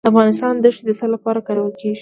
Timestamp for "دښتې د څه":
0.63-1.05